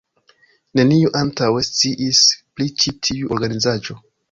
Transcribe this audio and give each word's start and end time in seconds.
Neniu 0.79 1.11
antaŭe 1.19 1.61
sciis 1.69 2.23
pri 2.57 2.69
ĉi 2.85 2.97
tiu 3.07 3.33
organizaĵo. 3.39 4.01